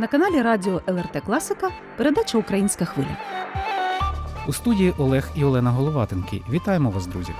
[0.00, 3.16] На каналі Радіо ЛРТ Класика передача Українська хвиля.
[4.48, 6.42] У студії Олег і Олена Головатенки.
[6.50, 7.32] Вітаємо вас, друзі.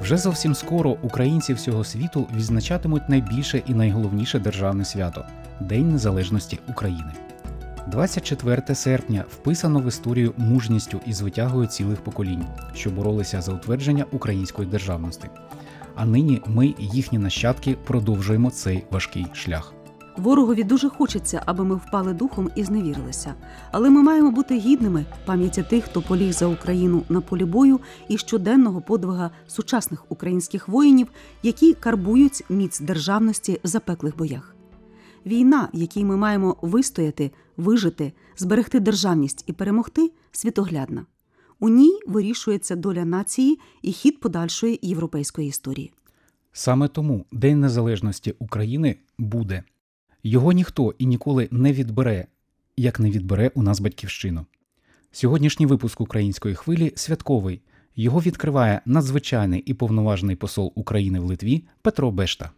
[0.00, 5.26] Вже зовсім скоро українці всього світу відзначатимуть найбільше і найголовніше державне свято
[5.60, 7.12] День Незалежності України.
[7.86, 14.68] 24 серпня вписано в історію мужністю і звитягою цілих поколінь, що боролися за утвердження української
[14.68, 15.28] державності.
[15.94, 19.74] А нині ми, їхні нащадки, продовжуємо цей важкий шлях.
[20.16, 23.34] Ворогові дуже хочеться, аби ми впали духом і зневірилися.
[23.70, 28.18] Але ми маємо бути гідними пам'яті тих, хто поліг за Україну на полі бою і
[28.18, 31.08] щоденного подвига сучасних українських воїнів,
[31.42, 34.54] які карбують міць державності в запеклих боях.
[35.26, 41.06] Війна, в якій ми маємо вистояти, вижити, зберегти державність і перемогти, світоглядна.
[41.62, 45.92] У ній вирішується доля нації і хід подальшої європейської історії.
[46.52, 49.62] Саме тому День Незалежності України буде.
[50.22, 52.26] Його ніхто і ніколи не відбере,
[52.76, 54.46] як не відбере у нас батьківщину.
[55.12, 57.60] Сьогоднішній випуск української хвилі святковий.
[57.96, 62.50] Його відкриває надзвичайний і повноважний посол України в Литві Петро Бешта.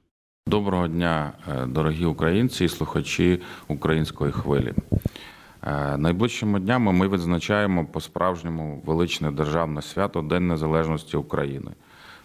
[0.46, 4.74] Доброго дня, е, дорогі українці і слухачі української хвилі.
[5.66, 11.70] Е, Найближчими днями ми відзначаємо по-справжньому величне державне свято День Незалежності України.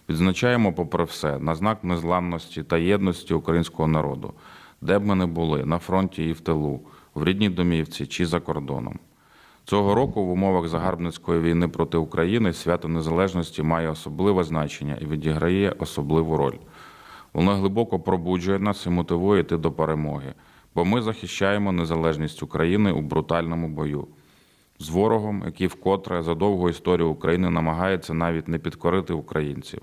[0.08, 4.32] Відзначаємо, попри все, на знак незламності та єдності українського народу,
[4.80, 6.80] де б ми не були на фронті і в тилу,
[7.14, 8.98] в рідній домівці чи за кордоном.
[9.64, 15.70] Цього року в умовах загарбницької війни проти України свято Незалежності має особливе значення і відіграє
[15.78, 16.56] особливу роль.
[17.32, 20.34] Воно глибоко пробуджує нас і мотивує йти до перемоги,
[20.74, 24.08] бо ми захищаємо незалежність України у брутальному бою
[24.78, 29.80] з ворогом, який вкотре за довгу історію України намагається навіть не підкорити українців.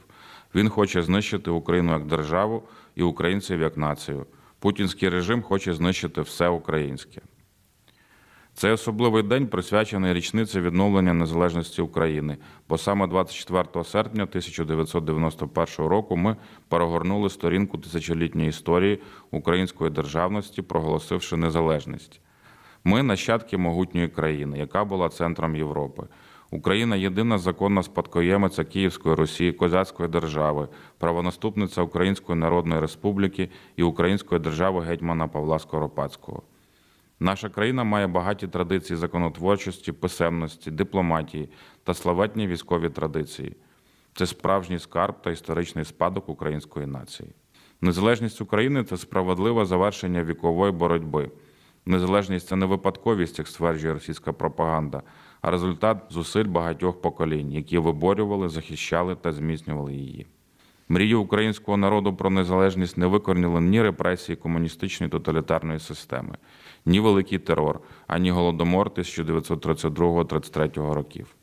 [0.55, 2.63] Він хоче знищити Україну як державу
[2.95, 4.25] і українців як націю.
[4.59, 7.21] Путінський режим хоче знищити все українське.
[8.57, 12.37] Цей особливий день присвячений річниці відновлення незалежності України,
[12.69, 16.35] бо саме 24 серпня 1991 року ми
[16.67, 18.99] перегорнули сторінку тисячолітньої історії
[19.31, 22.21] української державності, проголосивши незалежність.
[22.83, 26.03] Ми нащадки могутньої країни, яка була центром Європи.
[26.51, 30.67] Україна єдина законна спадкоємиця Київської Росії, Козацької держави,
[30.97, 36.43] правонаступниця Української Народної Республіки і Української держави гетьмана Павла Скоропадського.
[37.19, 41.49] Наша країна має багаті традиції законотворчості, писемності, дипломатії
[41.83, 43.55] та славетні військові традиції.
[44.13, 47.29] Це справжній скарб та історичний спадок української нації.
[47.81, 51.31] Незалежність України це справедливе завершення вікової боротьби.
[51.85, 55.03] Незалежність це не випадковість, як стверджує російська пропаганда,
[55.41, 60.25] а результат зусиль багатьох поколінь, які виборювали, захищали та зміцнювали її.
[60.89, 66.35] Мрію українського народу про незалежність не викорніли ні репресії комуністичної тоталітарної системи,
[66.85, 71.35] ні великий терор, ані голодомор 1932-33 років.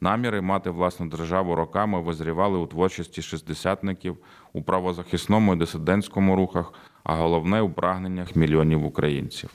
[0.00, 4.16] Наміри мати власну державу роками визрівали у творчості шістдесятників,
[4.52, 6.72] у правозахисному і дисидентському рухах,
[7.04, 9.50] а головне у прагненнях мільйонів українців.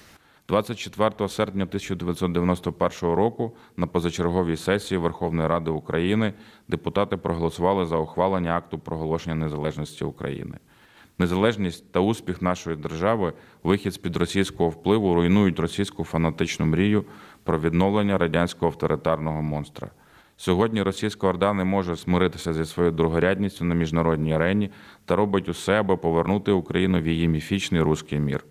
[0.47, 6.33] 24 серпня 1991 року на позачерговій сесії Верховної Ради України
[6.67, 10.57] депутати проголосували за ухвалення акту проголошення незалежності України.
[11.19, 13.33] Незалежність та успіх нашої держави,
[13.63, 17.05] вихід з під російського впливу, руйнують російську фанатичну мрію
[17.43, 19.91] про відновлення радянського авторитарного монстра.
[20.37, 24.69] Сьогодні російська орда не може смиритися зі своєю другорядністю на міжнародній арені
[25.05, 28.45] та робить усе, аби повернути Україну в її міфічний руський мір.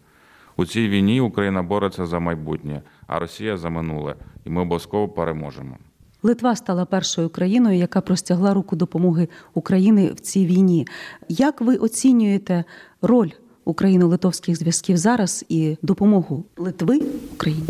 [0.56, 4.14] У цій війні Україна бореться за майбутнє, а Росія за минуле,
[4.44, 5.76] і ми обов'язково переможемо.
[6.22, 10.86] Литва стала першою країною, яка простягла руку допомоги України в цій війні.
[11.28, 12.64] Як ви оцінюєте
[13.02, 13.30] роль
[13.64, 17.00] україно-литовських зв'язків зараз і допомогу Литви
[17.34, 17.66] Україні?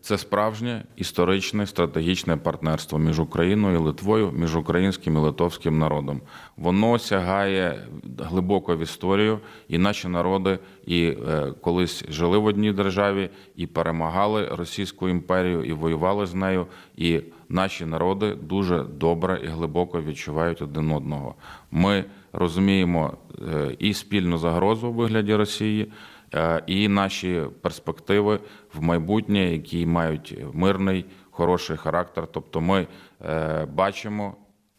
[0.00, 6.20] Це справжнє історичне стратегічне партнерство між Україною і Литвою, між українським і литовським народом.
[6.56, 7.86] Воно сягає
[8.18, 9.38] глибоко в історію,
[9.68, 15.72] і наші народи і е, колись жили в одній державі, і перемагали Російську імперію, і
[15.72, 16.66] воювали з нею.
[16.96, 21.34] І наші народи дуже добре і глибоко відчувають один одного.
[21.70, 23.12] Ми розуміємо
[23.54, 25.92] е, і спільну загрозу у вигляді Росії.
[26.34, 28.40] Е, і наші перспективи
[28.74, 32.28] в майбутнє, які мають мирний, хороший характер.
[32.32, 32.86] Тобто, ми
[33.24, 34.36] е, бачимо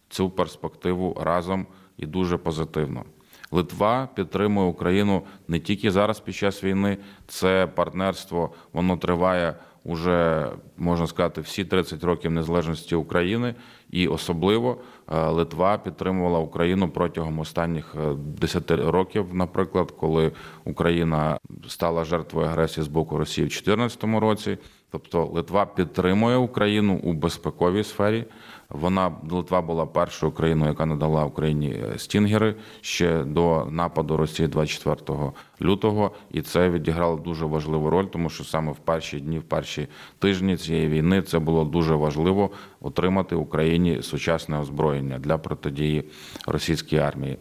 [0.10, 1.68] цю перспективу разом
[1.98, 3.04] і дуже позитивно.
[3.52, 6.98] Литва підтримує Україну не тільки зараз під час війни.
[7.28, 9.56] Це партнерство воно триває
[9.86, 13.56] уже можна сказати всі 30 років незалежності України,
[13.92, 14.78] і особливо
[15.12, 20.32] е, Литва підтримувала Україну протягом останніх е, 10 років, наприклад, коли
[20.64, 21.38] Україна
[21.68, 24.58] стала жертвою агресії з боку Росії в 2014 році.
[24.92, 28.26] Тобто Литва підтримує Україну у безпековій сфері.
[28.70, 35.32] Вона Литва була першою країною, яка надала Україні е, стінгери ще до нападу Росії 24
[35.62, 39.88] лютого, і це відіграло дуже важливу роль, тому що саме в перші дні, в перші
[40.20, 42.50] тижні цієї війни це було дуже важливо
[42.82, 46.04] отримати Україні сучасне озброєння для протидії
[46.48, 47.38] російській армії.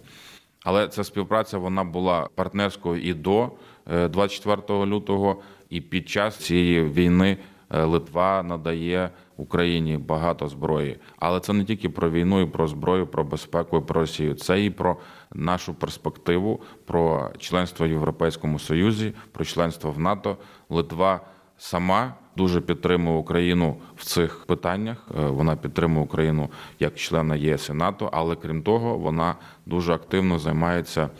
[0.65, 3.51] Але ця співпраця вона була партнерською і до
[3.93, 5.37] е, 24 лютого,
[5.71, 10.99] і під час цієї війни е, Литва надає Україні багато зброї.
[11.19, 14.35] Але це не тільки про війну, і про зброю, про безпеку, і про Росію.
[14.35, 14.97] Це і про
[15.35, 20.37] нашу перспективу, про членство в Європейському Союзі, про членство в НАТО.
[20.69, 21.21] Литва
[21.59, 25.09] сама дуже підтримує Україну в цих питаннях.
[25.19, 26.51] Е, Вона підтримує Україну
[26.81, 29.35] як члена ЄС і НАТО, але крім того, вона
[29.67, 31.11] дуже активно займається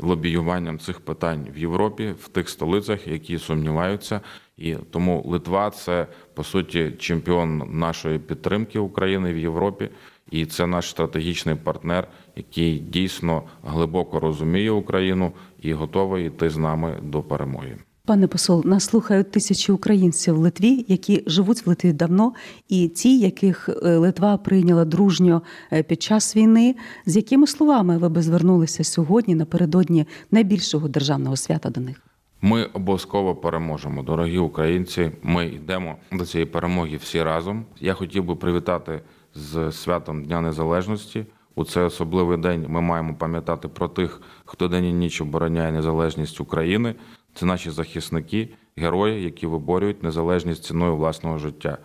[0.00, 4.20] лобіюванням цих питань в Європі, в тих столицях, які сумніваються.
[4.56, 9.90] І тому Литва це по суті чемпіон нашої підтримки України в Європі,
[10.30, 16.98] і це наш стратегічний партнер, який дійсно глибоко розуміє Україну і готовий йти з нами
[17.02, 17.78] до перемоги.
[18.04, 22.32] Пане посол, нас слухають тисячі українців в Литві, які живуть в Литві давно,
[22.68, 26.76] і ті, яких е, Литва прийняла дружньо е, під час війни.
[27.06, 32.11] З якими словами ви би звернулися сьогодні напередодні найбільшого державного свята до них?
[32.44, 35.10] Ми обов'язково переможемо, дорогі українці.
[35.22, 37.64] Ми йдемо до цієї перемоги всі разом.
[37.80, 39.00] Я хотів би привітати
[39.34, 41.26] з святом Дня Незалежності.
[41.54, 46.40] У цей особливий день ми маємо пам'ятати про тих, хто день і ніч обороняє незалежність
[46.40, 46.94] України.
[47.34, 51.78] Це наші захисники, герої, які виборюють незалежність ціною власного життя.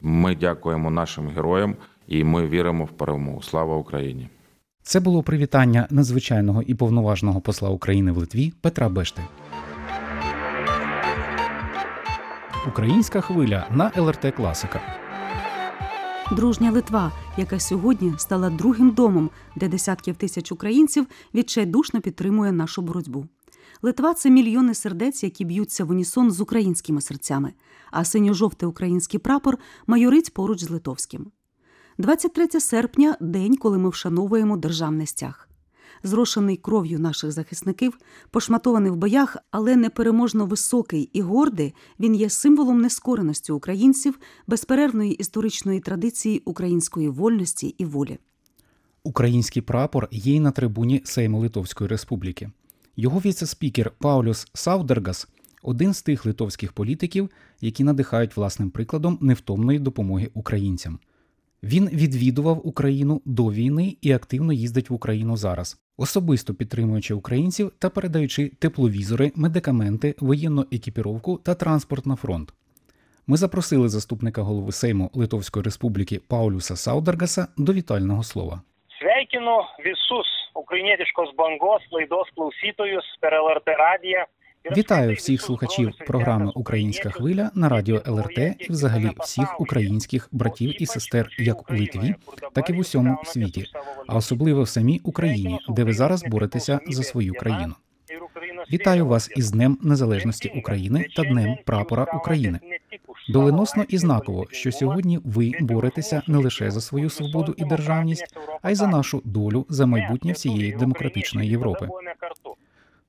[0.00, 1.76] Ми дякуємо нашим героям
[2.08, 3.42] і ми віримо в перемогу.
[3.42, 4.28] Слава Україні!
[4.82, 9.22] Це було привітання надзвичайного і повноважного посла України в Литві Петра Бешти.
[12.68, 14.80] Українська хвиля на ЛРТ Класика.
[16.32, 23.26] Дружня Литва, яка сьогодні стала другим домом, де десятків тисяч українців відчайдушно підтримує нашу боротьбу.
[23.82, 27.52] Литва це мільйони сердець, які б'ються в унісон з українськими серцями,
[27.90, 31.30] а синьо-жовтий український прапор майорить поруч з литовським.
[31.98, 35.48] 23 серпня день, коли ми вшановуємо державний стяг.
[36.02, 37.98] Зрошений кров'ю наших захисників,
[38.30, 45.80] пошматований в боях, але непереможно високий і гордий, він є символом нескореності українців, безперервної історичної
[45.80, 48.18] традиції української вольності і волі.
[49.04, 52.50] Український прапор є й на трибуні Сейму Литовської Республіки.
[52.96, 55.28] Його віце-спікер Паулюс Саудергас
[55.64, 57.30] один з тих литовських політиків,
[57.60, 60.98] які надихають власним прикладом невтомної допомоги українцям.
[61.64, 67.90] Він відвідував Україну до війни і активно їздить в Україну зараз, особисто підтримуючи українців та
[67.90, 72.52] передаючи тепловізори, медикаменти, воєнну екіпіровку та транспорт на фронт.
[73.26, 78.62] Ми запросили заступника голови Сейму Литовської Республіки Паулюса Саудергаса до вітального слова.
[79.00, 79.56] Sveikinu
[79.86, 80.28] visus
[80.64, 84.24] ukrainietiškos bangos laidos klausytojus per LRT radiją.
[84.72, 90.86] Вітаю всіх слухачів програми Українська хвиля на радіо ЛРТ і взагалі всіх українських братів і
[90.86, 92.14] сестер як у Литві,
[92.52, 93.66] так і в усьому світі,
[94.06, 97.74] а особливо в самій Україні, де ви зараз боретеся за свою країну.
[98.72, 99.50] Вітаю вас із.
[99.50, 102.58] Днем Незалежності України та Днем Прапора України.
[103.28, 108.70] Доленосно і знаково, що сьогодні ви боретеся не лише за свою свободу і державність, а
[108.70, 111.88] й за нашу долю за майбутнє всієї демократичної Європи.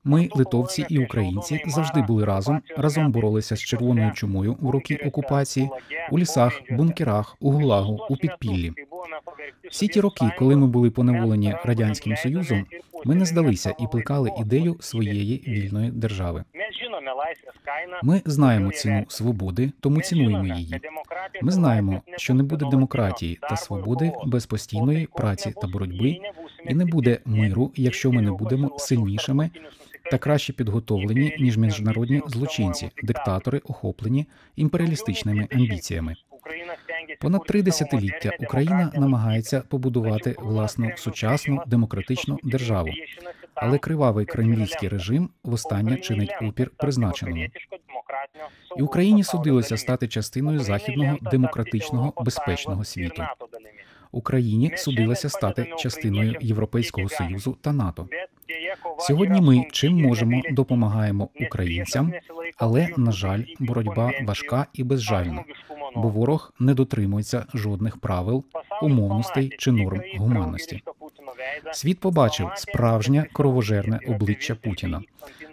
[0.08, 5.70] Ми, литовці і українці, завжди були разом, разом боролися з червоною чумою в роки окупації,
[6.10, 8.72] у лісах, бункерах, у гулагу, у підпіллі.
[9.70, 12.66] Всі ті роки, коли ми були поневолені радянським союзом,
[13.04, 16.44] ми не здалися і плекали ідею своєї вільної держави.
[18.02, 20.80] Ми знаємо ціну свободи, тому цінуємо її.
[21.42, 26.18] Ми знаємо, що не буде демократії та свободи без постійної праці та боротьби,
[26.68, 29.50] і не буде миру, якщо ми не будемо сильнішими
[30.10, 36.14] та краще підготовлені ніж міжнародні злочинці, диктатори, охоплені імперіалістичними амбіціями.
[37.20, 42.88] Понад три десятиліття Україна намагається побудувати власну сучасну демократичну державу,
[43.54, 47.46] але кривавий кремлівський режим востаннє чинить опір призначеному.
[48.76, 53.22] І Україні судилося стати частиною західного демократичного безпечного світу.
[54.12, 58.08] Україні судилося стати частиною Європейського союзу та НАТО.
[58.98, 62.12] Сьогодні ми чим можемо допомагаємо українцям,
[62.56, 65.44] Але, на жаль, боротьба важка і безжальна,
[65.94, 68.44] бо ворог не дотримується жодних правил,
[68.82, 70.82] умовностей чи норм гуманності.
[71.72, 75.02] Світ побачив справжнє кровожерне обличчя Путіна.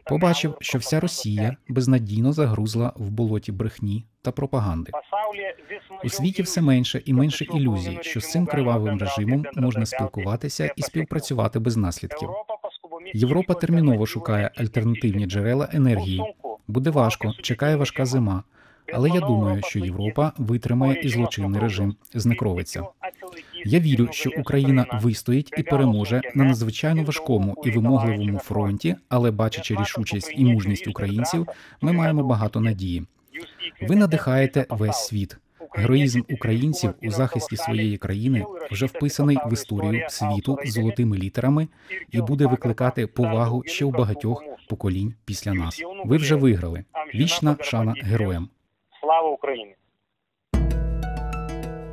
[0.05, 4.91] Побачив, що вся Росія безнадійно загрузла в болоті брехні та пропаганди.
[6.03, 10.81] У світі все менше і менше ілюзій, що з цим кривавим режимом можна спілкуватися і
[10.81, 12.29] співпрацювати без наслідків.
[13.13, 16.23] Європа терміново шукає альтернативні джерела енергії.
[16.67, 18.43] Буде важко, чекає важка зима.
[18.93, 22.83] Але я думаю, що Європа витримає і злочинний режим знекровиться.
[23.65, 29.75] Я вірю, що Україна вистоїть і переможе на надзвичайно важкому і вимогливому фронті, але бачачи
[29.79, 31.47] рішучість і мужність українців,
[31.81, 33.03] ми маємо багато надії.
[33.81, 35.37] Ви надихаєте весь світ.
[35.75, 41.67] Героїзм українців у захисті своєї країни вже вписаний в історію світу золотими літерами
[42.11, 45.81] і буде викликати повагу ще у багатьох поколінь після нас.
[46.05, 46.83] Ви вже виграли.
[47.15, 48.49] Вічна шана героям.
[49.01, 49.75] Слава Україні!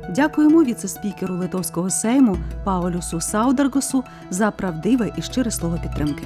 [0.09, 6.23] Дякуємо віце-спікеру Литовського сейму Паулюсу Саударгосу за правдиве і щире слово підтримки.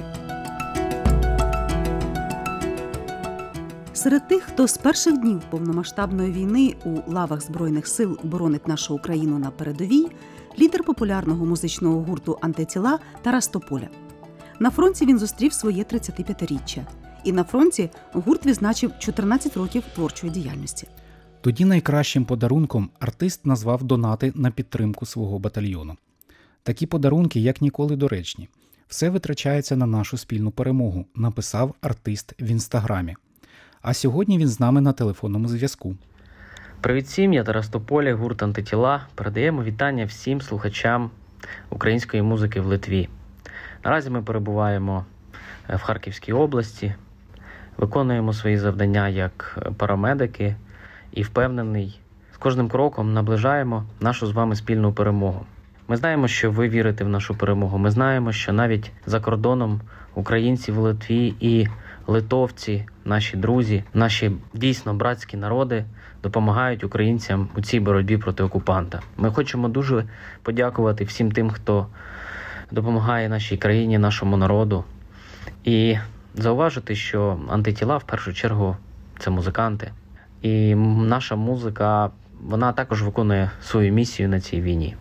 [4.06, 9.38] Серед тих, хто з перших днів повномасштабної війни у лавах збройних сил боронить нашу Україну
[9.38, 10.06] на передовій,
[10.58, 13.88] лідер популярного музичного гурту Антитіла Тарас Тополя.
[14.60, 16.86] На фронті він зустрів своє 35-річчя.
[17.24, 20.88] І на фронті гурт відзначив 14 років творчої діяльності.
[21.40, 25.96] Тоді найкращим подарунком артист назвав донати на підтримку свого батальйону.
[26.62, 28.48] Такі подарунки як ніколи доречні.
[28.88, 33.16] Все витрачається на нашу спільну перемогу, написав артист в інстаграмі.
[33.86, 35.96] А сьогодні він з нами на телефонному зв'язку.
[36.80, 39.06] Привіт всім, я Тарас Тополя, гурт Антитіла.
[39.14, 41.10] Передаємо вітання всім слухачам
[41.70, 43.08] української музики в Литві.
[43.84, 45.04] Наразі ми перебуваємо
[45.68, 46.94] в Харківській області,
[47.76, 50.56] виконуємо свої завдання як парамедики
[51.12, 52.00] і впевнений,
[52.34, 55.46] з кожним кроком наближаємо нашу з вами спільну перемогу.
[55.88, 57.78] Ми знаємо, що ви вірите в нашу перемогу.
[57.78, 59.80] Ми знаємо, що навіть за кордоном
[60.14, 61.68] українці в Литві і
[62.06, 65.84] литовці, наші друзі, наші дійсно братські народи
[66.22, 69.00] допомагають українцям у цій боротьбі проти окупанта.
[69.16, 70.04] Ми хочемо дуже
[70.42, 71.86] подякувати всім тим, хто
[72.70, 74.84] допомагає нашій країні, нашому народу,
[75.64, 75.96] і
[76.34, 78.76] зауважити, що антитіла в першу чергу
[79.18, 79.92] це музиканти.
[80.42, 82.10] І наша музика
[82.40, 84.96] вона також виконує свою місію на цій війні.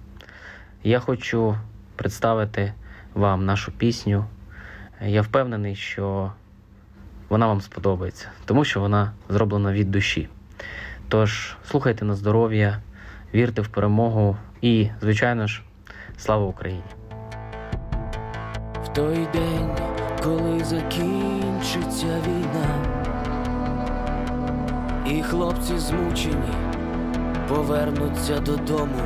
[0.83, 1.55] Я хочу
[1.95, 2.73] представити
[3.13, 4.25] вам нашу пісню.
[5.05, 6.31] Я впевнений, що
[7.29, 10.29] вона вам сподобається, тому що вона зроблена від душі.
[11.07, 12.81] Тож слухайте на здоров'я,
[13.33, 15.61] вірте в перемогу і, звичайно ж,
[16.17, 16.83] слава Україні!
[18.83, 19.69] В той день,
[20.23, 22.85] коли закінчиться війна,
[25.05, 26.53] і хлопці змучені
[27.47, 29.01] повернуться додому.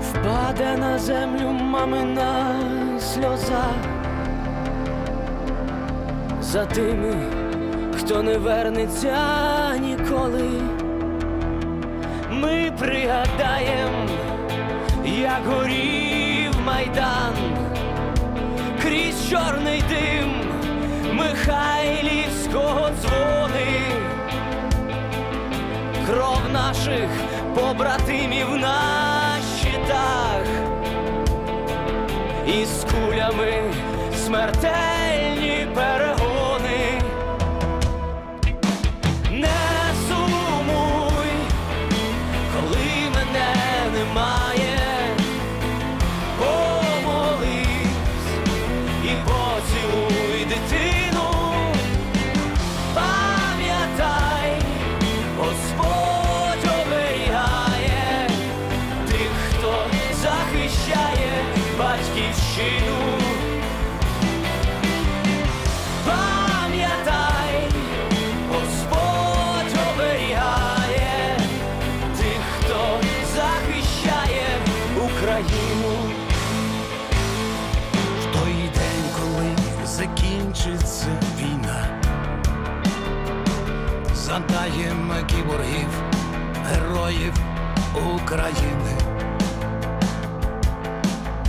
[0.00, 2.60] Впаде на землю мамина
[3.00, 3.93] сльоза
[6.54, 7.14] за тими,
[7.98, 9.16] хто не вернеться
[9.80, 10.50] ніколи.
[12.30, 14.08] Ми пригадаєм,
[15.04, 17.34] як горів майдан.
[18.82, 20.32] Крізь чорний дим
[21.12, 23.82] Михайлівського дзвони,
[26.06, 27.08] кров наших
[27.54, 28.80] побратимів на
[29.60, 30.46] щитах,
[32.46, 33.62] із кулями
[34.24, 35.03] смертельні
[80.64, 81.06] закінчиться
[81.38, 82.00] війна,
[84.14, 85.88] задаємо кіборгів,
[86.66, 87.34] героїв
[87.94, 88.96] України.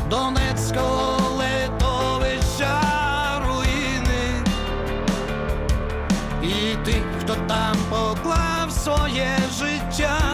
[0.10, 2.82] Донецького литовища
[3.48, 4.44] руїни,
[6.44, 10.25] і тих, хто там поклав своє життя,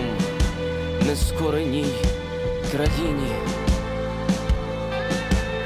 [0.00, 0.16] ворогом
[1.06, 1.86] нескореній
[2.72, 3.32] країні.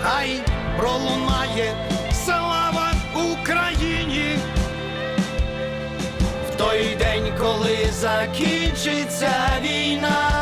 [0.03, 0.41] Хай
[0.79, 1.75] пролунає
[2.25, 4.39] слава Україні.
[6.51, 10.34] В той день, коли закінчиться війна.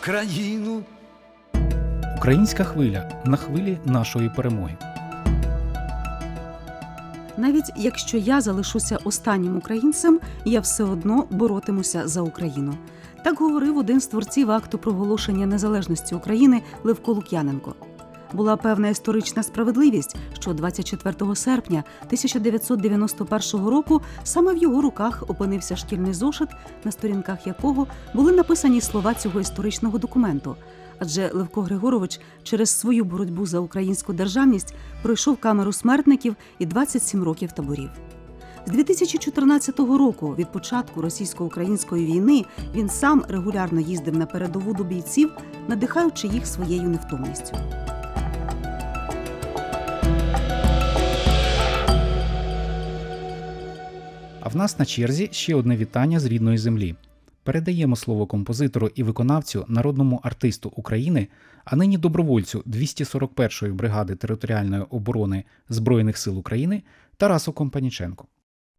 [0.00, 0.82] Україну.
[2.16, 4.76] Українська хвиля на хвилі нашої перемоги.
[7.36, 12.74] Навіть якщо я залишуся останнім українцем, я все одно боротимуся за Україну.
[13.24, 17.74] Так говорив один з творців акту проголошення незалежності України Левко Лук'яненко.
[18.34, 26.14] Була певна історична справедливість, що 24 серпня 1991 року саме в його руках опинився шкільний
[26.14, 26.48] зошит,
[26.84, 30.56] на сторінках якого були написані слова цього історичного документу.
[30.98, 37.52] Адже Левко Григорович через свою боротьбу за українську державність пройшов камеру смертників і 27 років
[37.52, 37.90] таборів.
[38.66, 42.44] З 2014 року, від початку російсько-української війни,
[42.74, 45.30] він сам регулярно їздив на передову до бійців,
[45.68, 47.56] надихаючи їх своєю невтомністю.
[54.44, 56.94] А в нас на черзі ще одне вітання з рідної землі.
[57.44, 61.28] Передаємо слово композитору і виконавцю, народному артисту України,
[61.64, 66.82] а нині добровольцю 241-ї бригади територіальної оборони Збройних сил України
[67.18, 68.28] Тарасу Компаніченку.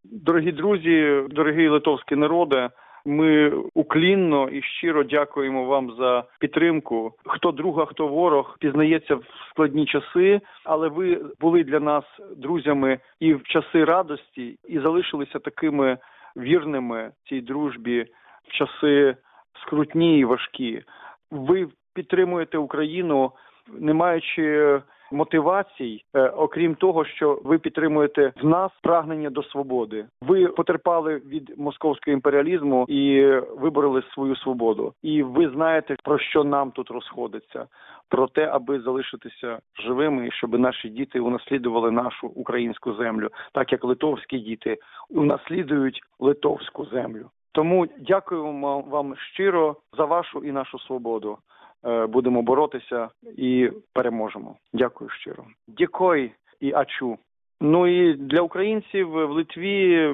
[0.04, 2.70] Дорогі друзі, дорогі литовські народе,
[3.06, 7.14] ми уклінно і щиро дякуємо вам за підтримку.
[7.26, 12.04] Хто друг, а хто ворог пізнається в складні часи, але ви були для нас
[12.38, 15.98] друзями і в часи радості, і залишилися такими
[16.38, 18.06] вірними цій дружбі
[18.48, 19.16] в часи
[19.62, 20.84] скрутні і важкі.
[21.32, 23.32] Ви підтримуєте Україну,
[23.80, 30.06] не маючи мотивацій, е, окрім того, що ви підтримуєте в нас прагнення до свободи.
[30.22, 33.26] Ви потерпали від московського імперіалізму і
[33.58, 34.94] вибороли свою свободу.
[35.04, 37.66] І ви знаєте про що нам тут розходиться.
[38.10, 43.84] Про те, аби залишитися живими, і щоб наші діти унаслідували нашу українську землю, так як
[43.84, 44.78] литовські діти
[45.10, 47.30] унаслідують литовську землю.
[47.52, 51.38] Тому дякуємо вам щиро за вашу і нашу свободу.
[51.86, 54.56] Е, Будемо боротися і переможемо.
[54.74, 55.46] Дякую щиро.
[55.68, 57.18] Дякой і ачу.
[57.62, 60.10] Ну і для українців в Литві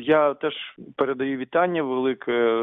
[0.00, 0.54] я теж
[0.96, 2.62] передаю вітання велике.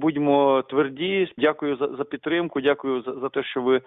[0.00, 1.32] Будьмо тверді.
[1.38, 2.60] Дякую за, за підтримку.
[2.60, 3.80] Дякую за, за те, що ви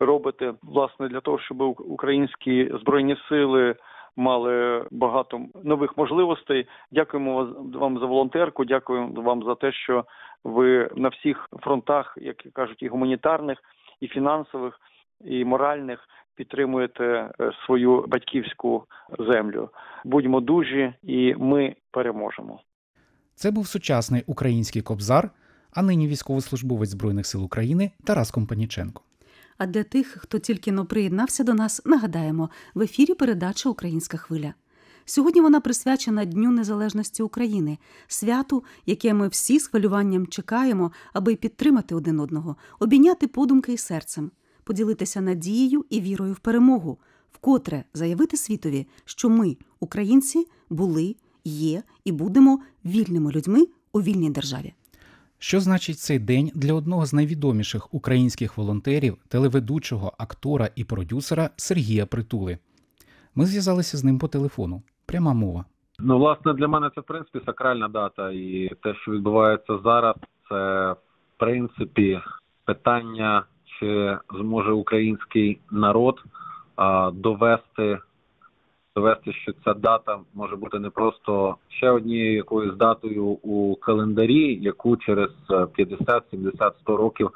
[0.00, 3.74] робите власне для того, щоб українські збройні сили
[4.16, 6.66] мали багато нових можливостей.
[6.92, 8.64] Дякуємо вам за волонтерку.
[8.64, 10.04] Дякуємо вам за те, що
[10.44, 13.58] ви на всіх фронтах, як кажуть, і гуманітарних,
[14.00, 14.80] і фінансових,
[15.24, 18.84] і моральних підтримуєте е, свою батьківську
[19.18, 19.68] землю.
[20.04, 22.60] Будьмо дужі, і ми переможемо.
[23.34, 25.30] Це був сучасний український кобзар,
[25.74, 29.02] а нині військовослужбовець Збройних сил України Тарас Компаніченко.
[29.60, 34.54] А для тих, хто тільки но приєднався до нас, нагадаємо в ефірі передача Українська хвиля.
[35.04, 41.94] Сьогодні вона присвячена Дню Незалежності України, святу, яке ми всі з хвилюванням чекаємо, аби підтримати
[41.94, 44.30] один одного, обійняти подумки і серцем,
[44.64, 46.98] поділитися надією і вірою в перемогу,
[47.32, 54.74] вкотре заявити світові, що ми, українці, були, є і будемо вільними людьми у вільній державі.
[55.42, 62.06] Що значить цей день для одного з найвідоміших українських волонтерів, телеведучого, актора і продюсера Сергія
[62.06, 62.58] Притули?
[63.34, 64.82] Ми зв'язалися з ним по телефону.
[65.06, 65.64] Пряма мова.
[65.98, 70.16] Ну, власне, для мене це в принципі сакральна дата, і те, що відбувається зараз,
[70.48, 70.96] це в
[71.38, 72.20] принципі
[72.64, 76.22] питання, чи зможе український народ
[76.76, 77.98] а, довести,
[78.96, 84.96] довести, що ця дата може бути не просто ще однією якоюсь датою у календарі, яку
[84.96, 87.30] через е, 50, 70, 100 років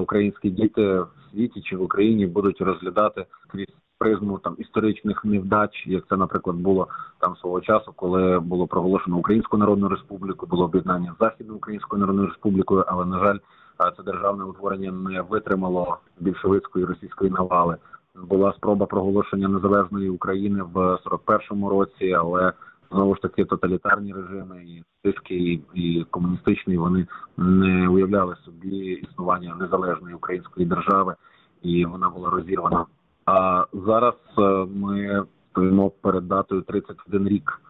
[0.00, 6.04] українські діти в світі чи в Україні будуть розглядати крізь призму там історичних невдач, як
[6.08, 6.88] це, наприклад, було
[7.20, 12.28] там свого часу, коли було проголошено Українську Народну Республіку, було об'єднання з Західною Українською Народною
[12.28, 13.38] Республікою, але на жаль,
[13.78, 17.76] а це державне утворення не витримало більшовицької російської навали.
[18.22, 22.52] Була спроба проголошення незалежної України в 41-му році, але
[22.90, 29.54] знову ж таки тоталітарні режими і тиски і, і комуністичні вони не уявляли собі існування
[29.54, 31.14] незалежної української держави,
[31.62, 32.86] і вона була розірвана.
[33.26, 37.60] А зараз е, ми стоїмо перед датою 31 рік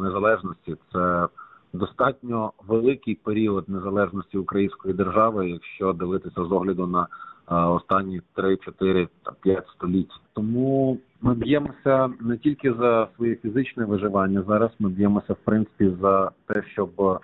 [0.00, 0.76] незалежності.
[0.92, 1.28] Це
[1.72, 7.06] достатньо великий період незалежності української держави, якщо дивитися з огляду на
[7.52, 10.12] останні 3, 4 та 5 століть.
[10.32, 14.42] Тому ми б'ємося не тільки за своє фізичне виживання.
[14.48, 17.20] Зараз ми б'ємося в принципі за те, щоб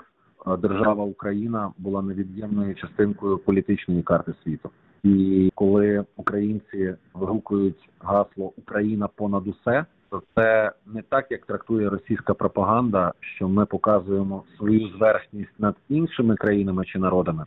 [0.59, 4.71] держава Україна була невід'ємною частинкою політичної карти світу.
[5.05, 12.35] І коли українці вигукують гасло Україна понад усе, то це не так, як трактує російська
[12.35, 17.45] пропаганда, що ми показуємо свою зверхність над іншими країнами чи народами.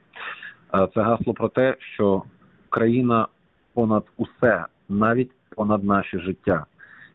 [0.93, 2.23] Це гасло про те, що
[2.71, 3.27] країна
[3.73, 6.65] понад усе, навіть понад наше життя.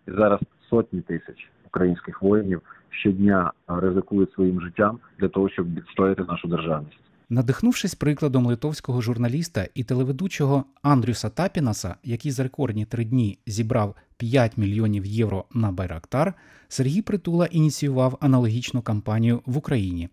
[0.09, 0.41] І зараз
[0.71, 6.99] сотні тисяч українських воїнів щодня ризикують своїм життям для того, щоб відстояти нашу державність.
[7.31, 14.57] Надихнувшись прикладом литовського журналіста і телеведучого Андрюса Тапінаса, який за рекордні три дні зібрав 5
[14.57, 16.35] мільйонів євро на Байрактар,
[16.69, 20.09] Сергій Притула ініціював аналогічну кампанію в Україні.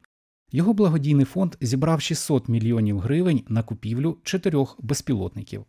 [0.56, 5.62] Його благодійний фонд зібрав 600 мільйонів гривень на купівлю чотирьох безпілотників.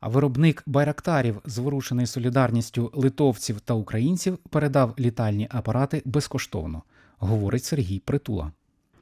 [0.00, 6.82] А виробник байрактарів, зворушений солідарністю литовців та українців, передав літальні апарати безкоштовно,
[7.18, 8.52] говорить Сергій Притула.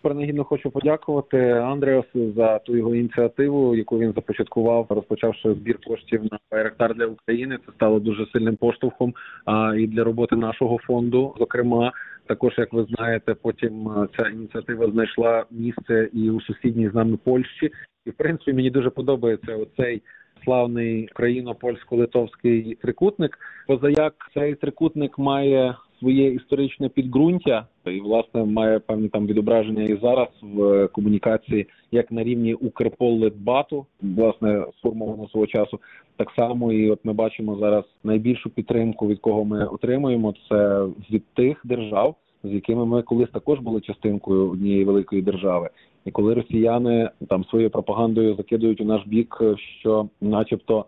[0.02, 6.38] Принагідно хочу подякувати Андреасу за ту його ініціативу, яку він започаткував, розпочавши збір коштів на
[6.50, 7.58] Байрактар для України.
[7.66, 11.34] Це стало дуже сильним поштовхом а, і для роботи нашого фонду.
[11.38, 11.92] Зокрема,
[12.26, 17.70] також як ви знаєте, потім ця ініціатива знайшла місце і у сусідній з нами Польщі.
[18.06, 20.02] І в принципі мені дуже подобається оцей
[20.44, 23.38] славний україно-польсько-литовський трикутник.
[23.66, 30.28] Позаяк цей трикутник має своє історичне підґрунтя і власне має певні там відображення і зараз
[30.42, 35.80] в комунікації, як на рівні Укрполлитбату, власне сформовано свого часу.
[36.16, 41.24] Так само, і от ми бачимо зараз найбільшу підтримку, від кого ми отримуємо, це від
[41.34, 45.70] тих держав, з якими ми колись також були частинкою однієї великої держави.
[46.04, 49.42] І коли росіяни там своєю пропагандою закидують у наш бік,
[49.80, 50.84] що, начебто,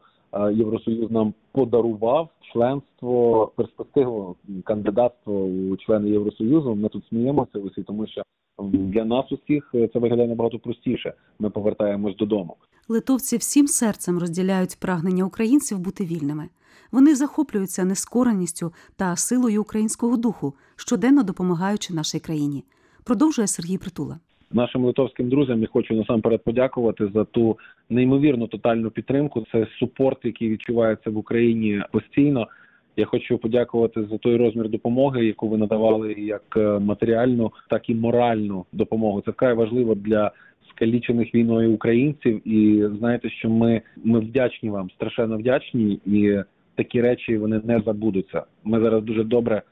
[0.52, 6.74] Євросоюз нам подарував членство перспективу кандидатство у члени Євросоюзу.
[6.74, 8.22] Ми тут сміємося усі, тому що
[8.58, 11.12] для нас усіх це виглядає набагато простіше.
[11.38, 12.56] Ми повертаємось додому.
[12.88, 16.48] Литовці всім серцем розділяють прагнення українців бути вільними.
[16.92, 22.64] Вони захоплюються нескореністю та силою українського духу, щоденно допомагаючи нашій країні.
[23.04, 24.18] Продовжує Сергій Притула.
[24.52, 27.58] Нашим литовським друзям я хочу насамперед подякувати за ту
[27.90, 29.46] неймовірну тотальну підтримку.
[29.52, 32.48] Це супорт, який відчувається в Україні постійно.
[32.96, 37.94] Я хочу подякувати за той розмір допомоги, яку ви надавали як е, матеріальну, так і
[37.94, 39.20] моральну допомогу.
[39.20, 40.32] Це вкрай важливо для
[40.70, 42.48] скалічених війною українців.
[42.48, 46.38] І знаєте, що ми, ми вдячні вам, страшенно вдячні, і
[46.74, 48.42] такі речі вони не забудуться.
[48.64, 49.62] Ми зараз дуже добре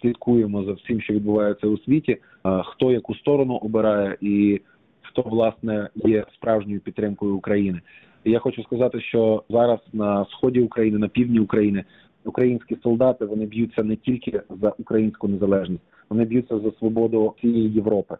[0.00, 2.16] слідкуємо за всім, що відбувається у світі,
[2.64, 4.60] хто яку сторону обирає, і
[5.16, 7.80] хто власне є справжньою підтримкою України.
[8.24, 11.84] Я хочу сказати, що зараз на сході України, на півдні України,
[12.24, 18.16] українські солдати вони б'ються не тільки за українську незалежність, вони б'ються за свободу всієї Європи.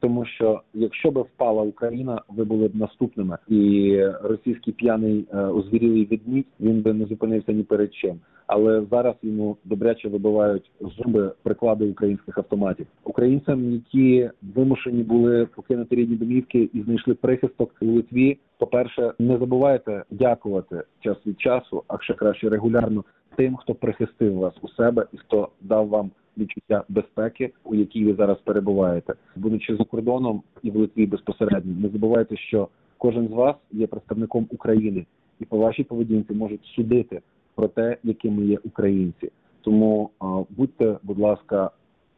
[0.00, 6.04] Тому що якщо би впала Україна, ви були б наступними, і російський п'яний е, озвірілий
[6.04, 8.20] відмідь він би не зупинився ні перед чим.
[8.52, 12.86] Але зараз йому добряче вибивають зуби приклади українських автоматів.
[13.04, 18.38] Українцям, які вимушені були покинути рідні домівки і знайшли прихисток у Литві.
[18.58, 23.04] По перше, не забувайте дякувати час від часу, а ще краще регулярно
[23.36, 28.14] тим, хто прихистив вас у себе і хто дав вам відчуття безпеки, у якій ви
[28.14, 31.72] зараз перебуваєте, будучи за кордоном і в Литві безпосередньо.
[31.82, 35.06] Не забувайте, що кожен з вас є представником України,
[35.40, 37.20] і по вашій поведінці можуть судити
[37.60, 39.30] про те, якими є українці.
[39.60, 40.10] Тому
[40.50, 41.70] будьте, будь ласка,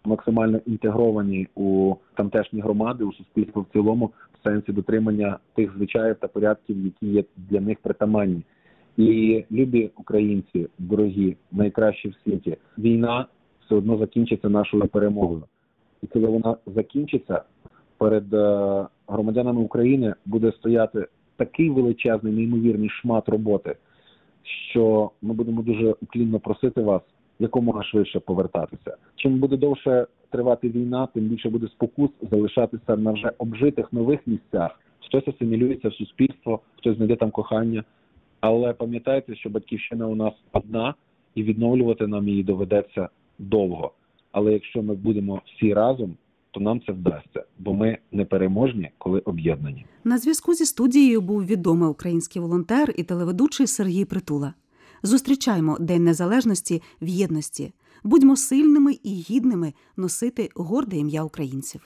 [0.04, 6.28] максимально інтегровані у тамтешні громади, у суспільство в цілому, в сенсі дотримання тих звичаїв та
[6.28, 8.42] порядків, які є для них притаманні.
[8.96, 13.26] І любі українці, дорогі, найкращі в світі, війна
[13.64, 15.42] все одно закінчиться нашою перемогою.
[16.02, 17.42] І коли вона закінчиться,
[17.98, 23.76] перед е, громадянами України буде стояти такий величезний, неймовірний шмат роботи,
[24.42, 27.02] що ми будемо дуже уклінно просити вас
[27.38, 28.96] якомога швидше повертатися.
[29.16, 34.80] Чим буде довше тривати війна, тим більше буде спокус залишатися на вже обжитих нових місцях.
[35.12, 37.84] Хтось асимілюється в суспільство, хтось знайде там кохання.
[38.40, 40.94] Але пам'ятайте, що батьківщина у нас одна,
[41.34, 43.92] і відновлювати нам її доведеться довго.
[44.32, 46.16] Але якщо ми будемо всі разом,
[46.52, 49.86] то нам це вдасться, бо ми непереможні, коли об'єднані.
[50.04, 54.54] На зв'язку зі студією був відомий український волонтер і телеведучий Сергій Притула.
[55.02, 57.72] Зустрічаємо День Незалежності в єдності.
[58.04, 61.80] Будьмо сильними і гідними носити горде ім'я українців.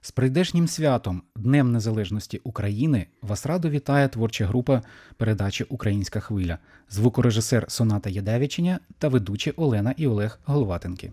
[0.00, 4.82] З прийдешнім святом Днем Незалежності України вас радо вітає творча група
[5.16, 6.58] передачі Українська хвиля,
[6.90, 11.12] звукорежисер Соната Ядевичиня та ведучі Олена і Олег Головатенки.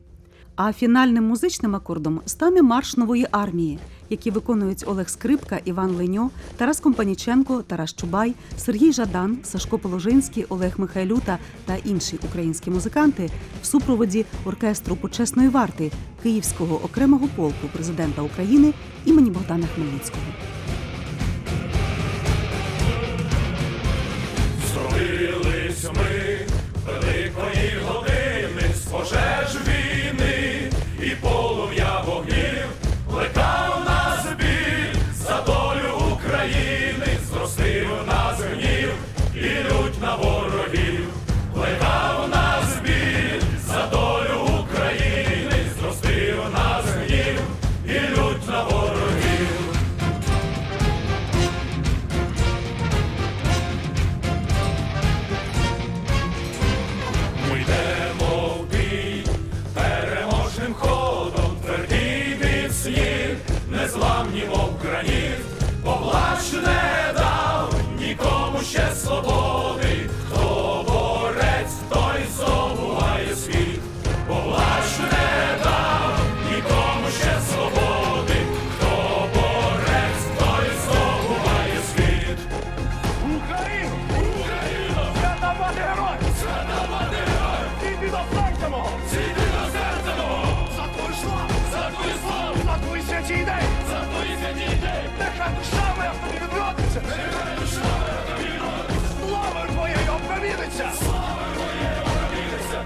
[0.62, 6.80] А фінальним музичним акордом стане марш нової армії, які виконують Олег Скрипка, Іван Леньо, Тарас
[6.80, 13.30] Компаніченко, Тарас Чубай, Сергій Жадан, Сашко Положинський, Олег Михайлюта та інші українські музиканти
[13.62, 15.92] в супроводі оркестру почесної варти
[16.24, 18.74] Київського окремого полку президента України
[19.06, 20.24] імені Богдана Хмельницького.
[24.74, 26.19] Зробились ми
[31.24, 31.49] війни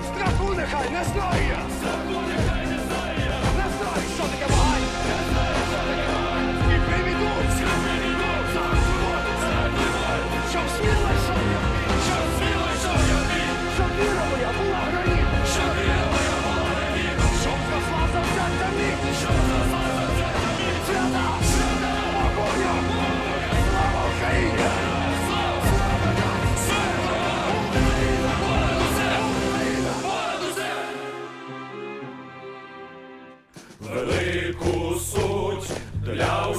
[0.03, 1.60] Strafunehaj, ne znaja!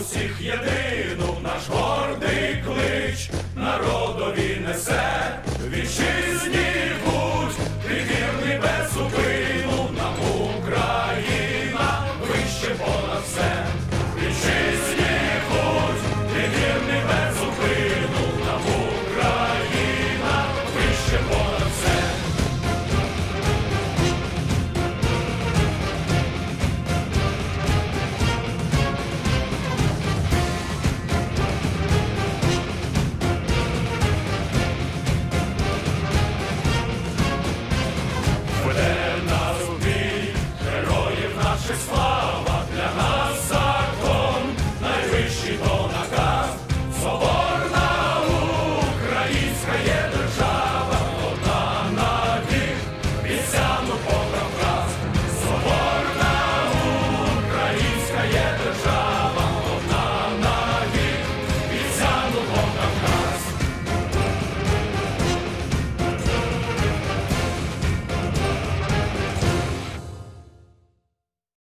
[0.05, 2.24] Усіх єдину наш гордий